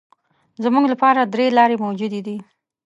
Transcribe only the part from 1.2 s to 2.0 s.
درې لارې